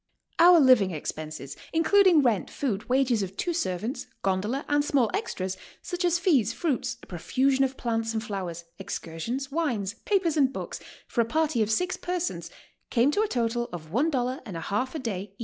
[0.39, 5.57] "Our living ex penses, including rent, food, wages of two servants, gondola and small extras,
[5.83, 10.79] such as fees, fruits, a profusion of plants and flowers, excursions, wines, papers and books,
[11.07, 12.49] for a party of six persons,
[12.89, 15.39] came to a total of one dollar and a half a day, each.